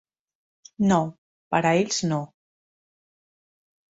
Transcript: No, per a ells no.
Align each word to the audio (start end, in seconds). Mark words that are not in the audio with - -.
No, 0.91 0.97
per 1.55 1.59
a 1.73 1.75
ells 1.81 2.01
no. 2.13 2.19